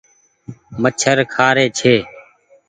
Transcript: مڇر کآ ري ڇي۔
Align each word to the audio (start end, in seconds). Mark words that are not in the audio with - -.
مڇر 0.81 1.17
کآ 1.33 1.47
ري 1.55 1.67
ڇي۔ 1.77 1.95